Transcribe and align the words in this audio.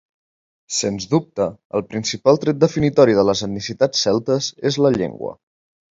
Sens 0.75 1.05
dubte, 1.11 1.45
el 1.79 1.85
principal 1.91 2.41
tret 2.45 2.59
definitori 2.63 3.15
de 3.19 3.29
les 3.31 3.47
etnicitats 3.49 4.03
celtes 4.07 4.49
és 4.71 4.83
la 4.87 4.97
llengua. 5.01 5.37